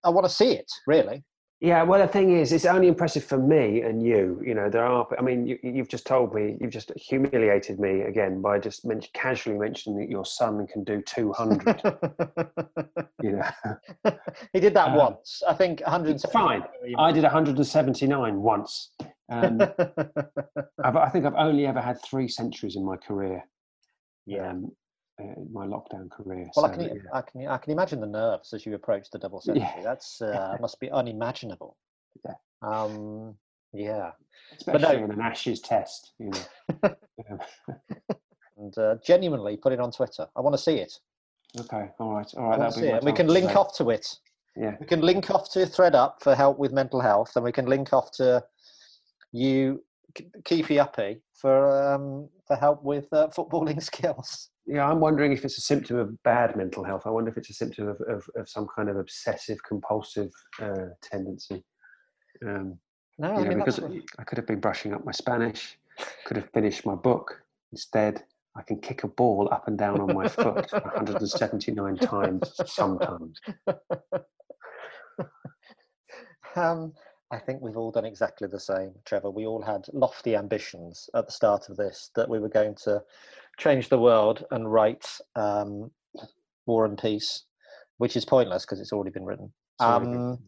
[0.03, 1.23] I want to see it really.
[1.61, 4.41] Yeah, well, the thing is, it's only impressive for me and you.
[4.45, 5.07] You know, there are.
[5.17, 9.01] I mean, you, you've just told me, you've just humiliated me again by just men-
[9.13, 11.81] casually mentioning that your son can do two hundred.
[13.23, 14.11] you know,
[14.51, 15.41] he did that Uh, once.
[15.47, 16.21] I think 100.
[16.31, 16.63] fine.
[16.97, 18.91] I did one hundred and seventy-nine once.
[19.31, 19.61] Um,
[20.83, 23.43] I've, I think I've only ever had three centuries in my career.
[24.25, 24.49] yeah.
[24.51, 24.71] um,
[25.21, 26.49] uh, my lockdown career.
[26.55, 26.89] Well, I can, yeah.
[27.13, 29.65] I can, I can imagine the nerves as you approach the double century.
[29.77, 29.83] Yeah.
[29.83, 31.77] That's uh, must be unimaginable.
[32.25, 32.33] Yeah.
[32.61, 33.35] Um,
[33.73, 34.11] yeah.
[34.57, 36.13] especially no- in an Ashes test.
[36.19, 36.31] You
[36.83, 36.95] know.
[38.57, 40.27] And uh, genuinely put it on Twitter.
[40.35, 40.93] I want to see it.
[41.59, 42.33] okay, All right.
[42.37, 42.57] All right.
[42.57, 42.59] I right.
[42.59, 43.03] want to That'll be it.
[43.03, 43.59] we can link today.
[43.59, 44.17] off to it.
[44.55, 47.65] Yeah, We can link off to ThreadUp for help with mental health, and we can
[47.65, 48.41] link off to
[49.33, 49.83] you,
[50.15, 54.49] K- Keepy Uppy, for um, for help with uh, footballing skills.
[54.65, 54.89] yeah.
[54.89, 57.03] I'm wondering if it's a symptom of bad mental health.
[57.05, 60.87] I wonder if it's a symptom of of, of some kind of obsessive compulsive uh,
[61.01, 61.63] tendency.
[62.45, 62.79] Um,
[63.17, 65.77] No, I know, mean because what- I could have been brushing up my Spanish,
[66.25, 67.41] could have finished my book.
[67.71, 68.23] Instead,
[68.57, 73.39] I can kick a ball up and down on my foot 179 times sometimes.
[76.57, 76.93] Um,
[77.31, 79.31] I think we've all done exactly the same, Trevor.
[79.31, 83.01] We all had lofty ambitions at the start of this that we were going to
[83.57, 85.89] change the world and write um,
[86.67, 87.45] War and Peace,
[87.97, 89.51] which is pointless because it's already been written.
[89.79, 90.39] Um,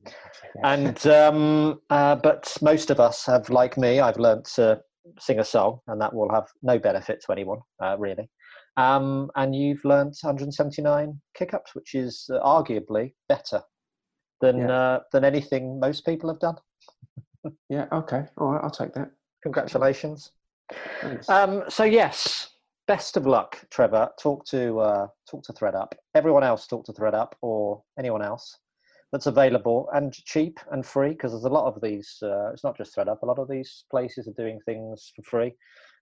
[0.63, 4.79] and um, uh, but most of us have, like me, I've learnt to
[5.19, 8.29] sing a song, and that will have no benefit to anyone, uh, really.
[8.77, 13.63] Um, and you've learnt 179 kick-ups, which is uh, arguably better
[14.41, 14.71] than Yeah.
[14.71, 16.57] uh, than anything most people have done.
[17.69, 19.11] yeah, okay, all right, I'll take that.
[19.43, 20.31] Congratulations.
[21.29, 22.49] Um, so yes,
[22.87, 24.09] best of luck, Trevor.
[24.19, 25.93] Talk to uh, talk to ThreadUp.
[26.15, 28.57] Everyone else talk to ThreadUp or anyone else
[29.11, 32.17] that's available and cheap and free because there's a lot of these.
[32.21, 33.21] Uh, it's not just ThreadUp.
[33.21, 35.53] A lot of these places are doing things for free.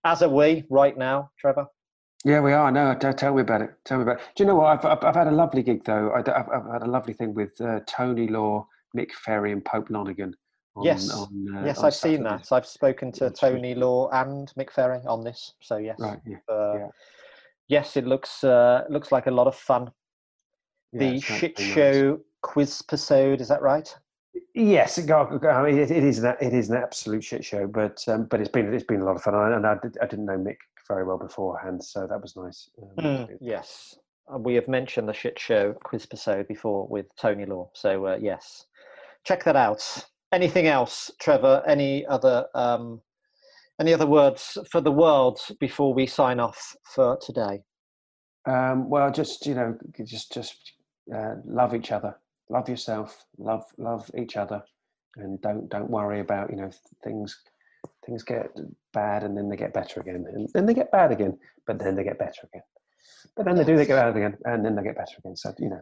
[0.03, 1.67] As are we right now, Trevor.
[2.25, 2.71] Yeah, we are.
[2.71, 3.69] No, tell me about it.
[3.85, 4.23] Tell me about it.
[4.35, 4.65] Do you know what?
[4.65, 6.11] I've, I've, I've had a lovely gig though.
[6.11, 9.91] I, have I've had a lovely thing with uh, Tony Law, Mick Ferry, and Pope
[9.91, 10.35] Lonergan.
[10.75, 12.15] On, yes, on, uh, yes, I've Saturday.
[12.15, 12.51] seen that.
[12.51, 15.53] I've spoken to Tony Law and Mick Ferry on this.
[15.61, 16.87] So yes, right, yeah, uh, yeah.
[17.67, 19.91] yes, it looks uh, looks like a lot of fun.
[20.93, 22.19] Yeah, the shit show nice.
[22.41, 23.95] quiz episode, is that right?
[24.55, 28.41] Yes, it, it, it is an it is an absolute shit show, but um, but
[28.41, 30.57] it's been it's been a lot of fun, and I, did, I didn't know Mick
[30.87, 32.69] very well beforehand, so that was nice.
[32.81, 33.97] Um, mm, yes,
[34.39, 38.65] we have mentioned the shit show quiz episode before with Tony Law, so uh, yes,
[39.23, 40.05] check that out.
[40.31, 41.63] Anything else, Trevor?
[41.67, 43.01] Any other um,
[43.79, 47.61] any other words for the world before we sign off for today?
[48.47, 50.73] Um, well, just you know, just just
[51.13, 52.15] uh, love each other,
[52.49, 54.63] love yourself, love love each other,
[55.17, 56.71] and don't don't worry about you know
[57.03, 57.39] things
[58.05, 58.49] things get
[58.93, 61.37] bad and then they get better again, and then they get bad again,
[61.67, 62.63] but then they get better again.
[63.35, 65.35] But then they do, they get bad again, and then they get better again.
[65.35, 65.81] So you know,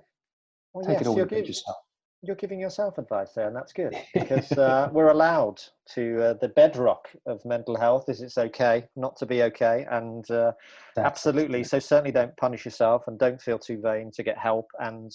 [0.74, 1.78] well, take yes, it all with yourself
[2.24, 5.62] you're giving yourself advice there, and that's good because uh, we're allowed
[5.94, 6.24] to.
[6.24, 10.54] Uh, the bedrock of mental health is it's okay not to be okay, and uh,
[10.98, 11.64] absolutely.
[11.66, 14.68] So certainly don't punish yourself, and don't feel too vain to get help.
[14.80, 15.12] And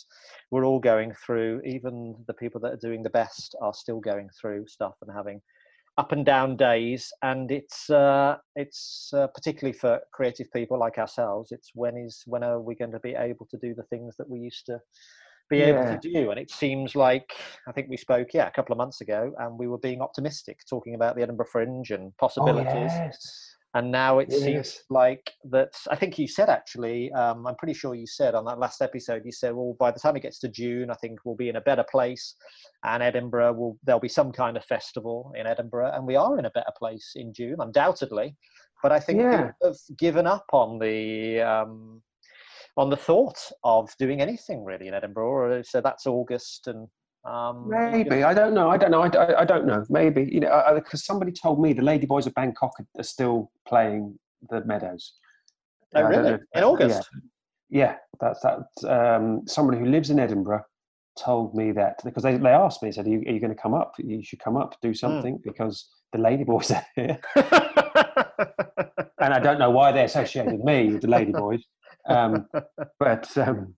[0.51, 1.63] we're all going through.
[1.65, 5.41] Even the people that are doing the best are still going through stuff and having
[5.99, 7.13] up and down days.
[7.23, 11.53] And it's uh, it's uh, particularly for creative people like ourselves.
[11.53, 14.31] It's when is when are we going to be able to do the things that
[14.31, 14.79] we used to
[15.51, 16.31] be able to do.
[16.31, 17.33] And it seems like
[17.67, 20.61] I think we spoke, yeah, a couple of months ago, and we were being optimistic,
[20.69, 22.93] talking about the Edinburgh Fringe and oh, possibilities.
[22.95, 23.48] Oh, yes.
[23.75, 24.41] And now it yes.
[24.41, 25.75] seems like that.
[25.91, 29.23] I think you said actually, um, I'm pretty sure you said on that last episode,
[29.27, 31.57] you said, well, by the time it gets to June, I think we'll be in
[31.57, 32.35] a better place,
[32.85, 36.47] and Edinburgh will there'll be some kind of festival in Edinburgh, and we are in
[36.47, 38.35] a better place in June, undoubtedly.
[38.83, 39.51] But I think yeah.
[39.63, 42.01] have given up on the um,
[42.79, 45.63] on the thought of doing anything really in Edinburgh.
[45.65, 46.89] So that's August and.
[47.29, 48.71] Um, Maybe I don't know.
[48.71, 49.03] I don't know.
[49.03, 49.85] I, I, I don't know.
[49.91, 54.19] Maybe you know because somebody told me the Ladyboys of Bangkok are still playing
[54.51, 55.15] the Meadows.
[55.95, 56.39] Oh really?
[56.55, 57.09] In August?
[57.69, 59.17] Yeah, yeah that's that.
[59.17, 60.65] Um, somebody who lives in Edinburgh
[61.19, 63.61] told me that because they, they asked me, said, are you, are you going to
[63.61, 63.95] come up?
[63.99, 64.95] You should come up, do hmm.
[64.95, 65.43] something mm.
[65.43, 67.21] because the Ladyboys are here.
[69.21, 71.63] and I don't know why they associated me with the Ladyboys.
[72.09, 72.47] Um,
[72.99, 73.75] but um,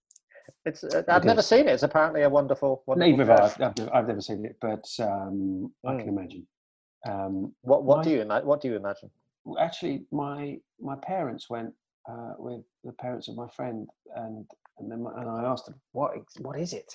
[0.65, 1.47] it's uh, I've it never is.
[1.47, 1.73] seen it.
[1.73, 2.83] It's apparently a wonderful.
[2.87, 3.67] wonderful Neither have I.
[3.67, 5.91] I've never, I've never seen it, but um, mm.
[5.91, 6.19] I can hmm.
[6.19, 6.47] imagine.
[7.09, 9.11] Um, what What my, do you What do you imagine?
[9.59, 11.73] Actually, my my parents went
[12.09, 14.47] uh, with the parents of my friend, and
[14.79, 16.95] and then my, and I asked them what what is it,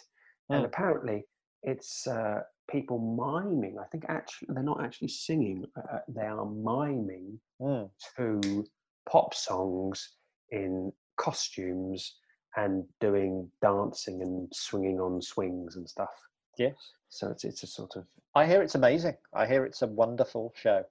[0.51, 0.55] mm.
[0.55, 0.65] and hmm.
[0.65, 1.25] apparently
[1.63, 3.77] it's uh, people miming.
[3.79, 7.89] I think actually they're not actually singing; uh, uh they are miming mm.
[8.17, 8.65] to
[9.09, 10.17] pop songs
[10.51, 12.15] in costumes
[12.57, 16.09] and doing dancing and swinging on swings and stuff.
[16.57, 16.75] Yes.
[17.09, 18.05] So it's it's a sort of.
[18.33, 19.15] I hear it's amazing.
[19.33, 20.83] I hear it's a wonderful show.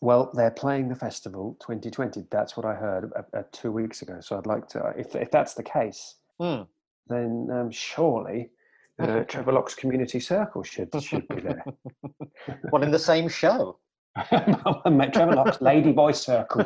[0.00, 2.24] Well, they're playing the festival 2020.
[2.30, 4.18] That's what I heard uh, uh, two weeks ago.
[4.20, 6.66] So I'd like to, if if that's the case, mm.
[7.08, 8.50] then um, surely
[9.00, 11.64] uh, Trevor Lock's Community Circle should should be there.
[12.72, 13.78] well, in the same show.
[14.28, 16.64] Trevor Lock's Ladyboy Circle.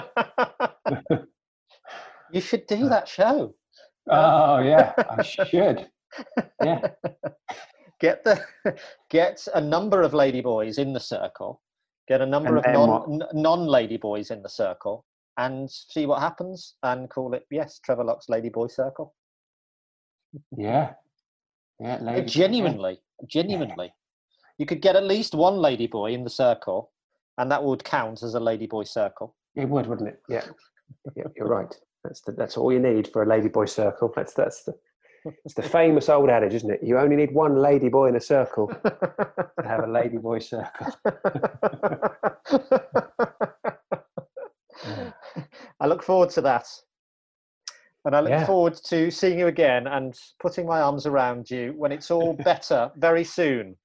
[2.32, 3.54] you should do uh, that show.
[4.10, 5.88] Um, oh yeah, I should.
[6.62, 6.88] Yeah.
[8.00, 8.44] Get the
[9.08, 11.62] get a number of ladyboys in the circle.
[12.08, 15.06] Get a number and of non non ladyboys in the circle,
[15.38, 16.74] and see what happens.
[16.82, 19.14] And call it yes, Trevor Lock's Ladyboy Circle.
[20.56, 20.92] Yeah.
[21.80, 21.98] Yeah.
[22.02, 23.26] Lady, genuinely, yeah.
[23.28, 23.92] genuinely,
[24.58, 26.92] you could get at least one ladyboy in the circle,
[27.38, 29.34] and that would count as a ladyboy circle.
[29.54, 30.20] It would, wouldn't it?
[30.28, 30.44] Yeah,
[31.16, 31.74] yeah you're right.
[32.06, 34.12] That's the, that's all you need for a ladyboy circle.
[34.16, 34.76] That's that's the
[35.44, 36.80] it's the famous old adage, isn't it?
[36.84, 40.86] You only need one ladyboy in a circle to have a ladyboy circle.
[45.80, 46.68] I look forward to that.
[48.04, 48.46] And I look yeah.
[48.46, 52.92] forward to seeing you again and putting my arms around you when it's all better
[52.96, 53.76] very soon.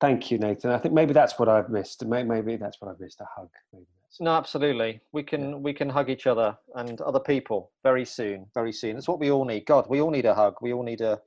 [0.00, 0.70] Thank you, Nathan.
[0.70, 2.06] I think maybe that's what I've missed.
[2.06, 3.48] Maybe that's what I've missed—a hug.
[3.72, 3.86] Maybe
[4.18, 5.00] no, absolutely.
[5.12, 5.56] We can yeah.
[5.56, 8.46] we can hug each other and other people very soon.
[8.54, 8.96] Very soon.
[8.96, 9.66] It's what we all need.
[9.66, 10.54] God, we all need a hug.
[10.60, 11.20] We all need a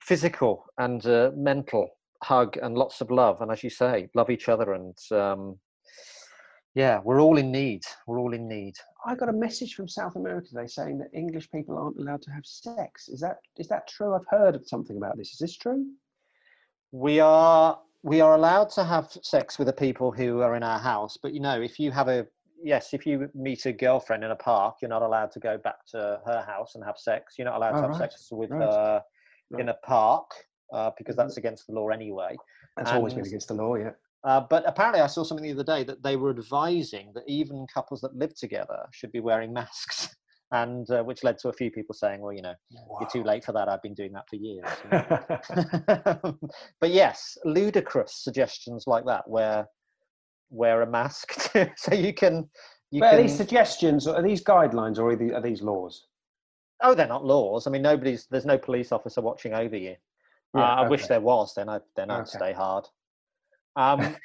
[0.00, 1.88] physical and a mental
[2.22, 3.40] hug and lots of love.
[3.40, 4.74] And as you say, love each other.
[4.74, 5.58] And um,
[6.74, 7.82] yeah, we're all in need.
[8.06, 8.74] We're all in need.
[9.06, 12.30] I got a message from South America today saying that English people aren't allowed to
[12.30, 13.08] have sex.
[13.08, 14.14] Is that is that true?
[14.14, 15.32] I've heard something about this.
[15.32, 15.86] Is this true?
[16.92, 20.78] We are we are allowed to have sex with the people who are in our
[20.78, 22.26] house, but you know, if you have a
[22.62, 25.84] yes, if you meet a girlfriend in a park, you're not allowed to go back
[25.92, 27.34] to her house and have sex.
[27.38, 29.02] You're not allowed Oh, to have right, sex with right, her
[29.58, 30.30] in a park
[30.72, 32.36] uh, because that's against the law anyway.
[32.76, 33.90] That's always been against the law, yeah.
[34.24, 37.66] Uh, but apparently, I saw something the other day that they were advising that even
[37.72, 40.14] couples that live together should be wearing masks,
[40.52, 42.54] and uh, which led to a few people saying, "Well, you know,
[43.00, 43.68] you're too late for that.
[43.68, 44.66] I've been doing that for years."
[46.80, 49.66] but yes, ludicrous suggestions like that, where
[50.50, 51.32] wear a mask
[51.76, 52.48] so you can.
[52.90, 56.06] You but are can these suggestions, are these guidelines, or are these, are these laws?
[56.82, 57.66] oh, they're not laws.
[57.66, 58.26] I mean, nobody's.
[58.30, 59.96] There's no police officer watching over you.
[60.56, 61.52] Uh, Yeah, I wish there was.
[61.54, 62.30] Then I then I'd Okay.
[62.38, 62.86] stay hard.
[63.76, 64.16] Um,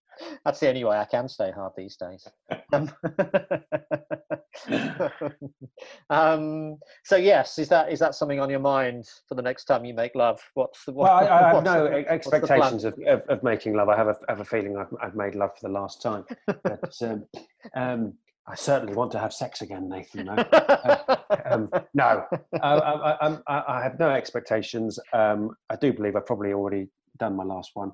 [0.48, 2.26] that's the only way I can stay hard these days.
[2.74, 2.92] Um,
[6.10, 9.86] um, so yes, is that is that something on your mind for the next time
[9.86, 10.42] you make love?
[10.54, 12.60] What's the what, Well, I, I have no the- what's the plan?
[12.62, 13.88] expectations of, of, of making love.
[13.88, 16.26] I have a, have a feeling I've, I've made love for the last time.
[16.46, 17.26] But um,
[17.76, 18.14] um,
[18.48, 20.26] I certainly want to have sex again, Nathan.
[20.26, 20.36] No,
[21.46, 22.26] um, no.
[22.62, 25.00] I, I, I, I, I have no expectations.
[25.14, 27.92] Um, I do believe I've probably already done my last one.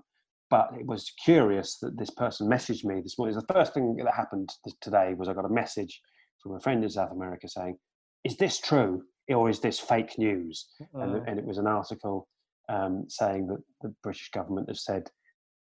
[0.53, 3.35] But it was curious that this person messaged me this morning.
[3.35, 5.99] The first thing that happened today was I got a message
[6.43, 7.79] from a friend in South America saying,
[8.23, 11.23] "Is this true or is this fake news?" and, Mm.
[11.27, 12.27] and it was an article
[12.69, 15.09] um, saying that the British government has said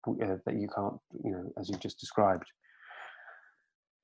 [0.06, 2.46] uh, that you can't, you know, as you just described.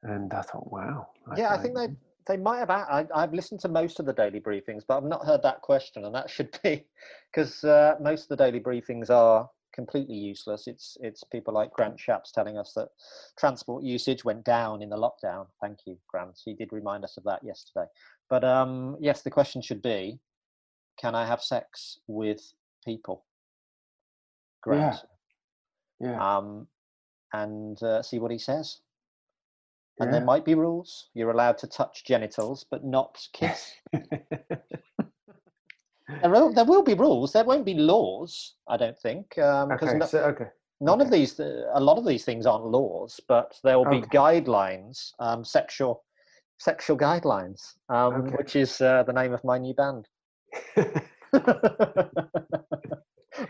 [0.03, 1.11] And I thought, wow.
[1.37, 1.95] yeah, I think they
[2.27, 2.71] they might have.
[2.71, 6.05] I, have listened to most of the daily briefings, but I've not heard that question,
[6.05, 6.88] and that should be
[7.31, 10.66] because uh, most of the daily briefings are completely useless.
[10.66, 12.88] It's it's people like Grant Shapps telling us that
[13.38, 15.46] transport usage went down in the lockdown.
[15.61, 16.38] Thank you, Grant.
[16.44, 17.87] He did remind us of that yesterday.
[18.28, 20.18] But um, yes, the question should be:
[21.00, 22.52] Can I have sex with
[22.85, 23.24] people?
[24.62, 24.96] Grant.
[26.00, 26.37] Yeah.
[26.37, 26.66] Um,
[27.32, 28.80] and uh, see what he says.
[30.00, 30.18] And Yeah.
[30.18, 31.11] there might be rules.
[31.14, 33.72] You're allowed to touch genitals, but not kiss.
[36.09, 37.33] there, will, there will be rules.
[37.33, 39.38] There won't be laws, I don't think.
[39.38, 39.99] Um, because okay.
[39.99, 40.47] no- so, okay.
[40.81, 43.99] none of these, uh, a lot of these things aren't laws, but there will be
[43.99, 44.19] Okay.
[44.19, 46.05] guidelines, um, sexual,
[46.59, 48.37] sexual guidelines, um, Okay.
[48.37, 50.09] which is uh, the name of my new band.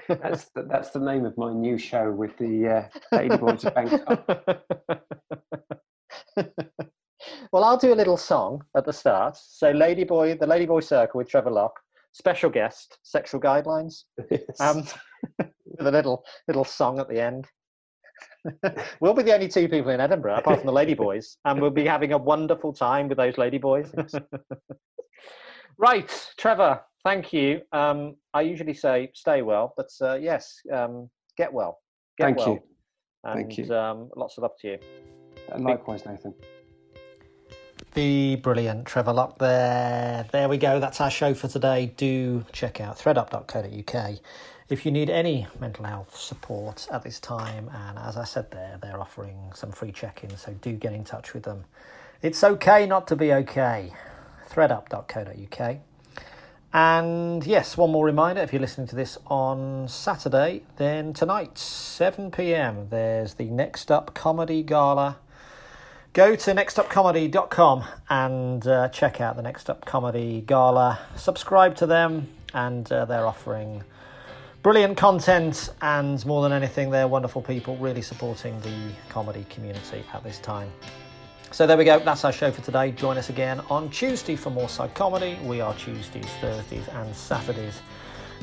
[0.09, 3.75] that's the, that's the name of my new show with the uh, Lady Boys of
[3.75, 4.25] Bangkok.
[7.53, 9.37] well, I'll do a little song at the start.
[9.37, 11.81] So, Ladyboy, the Ladyboy Circle with Trevor Lock,
[12.13, 14.61] special guest, sexual guidelines, Yes.
[14.61, 14.85] um,
[15.39, 17.47] with a little little song at the end.
[19.01, 21.87] we'll be the only two people in Edinburgh, apart from the Ladyboys, and we'll be
[21.87, 23.91] having a wonderful time with those Ladyboys.
[25.79, 27.63] right, Trevor, thank you.
[27.73, 31.79] Um, I usually say stay well, but uh, yes, um, get well.
[32.19, 32.49] Get Thank well.
[32.49, 32.61] you.
[33.25, 33.75] And Thank you.
[33.75, 34.79] Um, lots of love to you.
[35.53, 36.35] And likewise, Nathan.
[37.95, 40.25] The brilliant Trevor Lock there.
[40.33, 40.81] There we go.
[40.81, 41.93] That's our show for today.
[41.95, 44.19] Do check out threadup.co.uk
[44.71, 47.69] if you need any mental health support at this time.
[47.69, 51.05] And as I said there, they're offering some free check ins, so do get in
[51.05, 51.67] touch with them.
[52.23, 53.93] It's okay not to be okay.
[54.49, 55.77] threadup.co.uk.
[56.73, 62.31] And yes, one more reminder if you're listening to this on Saturday, then tonight, 7
[62.31, 65.19] pm, there's the Next Up Comedy Gala
[66.13, 70.99] go to nextupcomedy.com and uh, check out the Next Up Comedy Gala.
[71.17, 73.83] Subscribe to them, and uh, they're offering
[74.63, 75.71] brilliant content.
[75.81, 80.71] And more than anything, they're wonderful people, really supporting the comedy community at this time.
[81.51, 81.99] So there we go.
[81.99, 82.93] That's our show for today.
[82.93, 85.43] Join us again on Tuesday for more Psychomedy.
[85.45, 87.81] We are Tuesdays, Thursdays, and Saturdays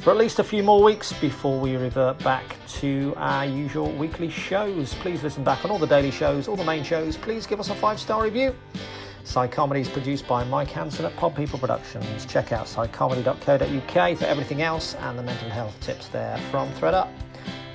[0.02, 4.30] for at least a few more weeks before we revert back to our usual weekly
[4.30, 4.94] shows.
[4.96, 7.18] Please listen back on all the daily shows, all the main shows.
[7.18, 8.56] Please give us a five star review.
[9.24, 12.26] Psychomedy is produced by Mike Hansen at Pod People Productions.
[12.26, 17.10] Check out psychomedy.co.uk for everything else and the mental health tips there from ThreadUp.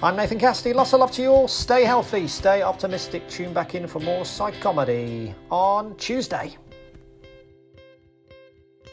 [0.02, 0.72] I'm Nathan Cassidy.
[0.72, 1.48] Lots of love to you all.
[1.48, 3.28] Stay healthy, stay optimistic.
[3.28, 6.56] Tune back in for more Psychomedy on Tuesday.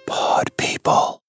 [0.05, 1.21] Pod people.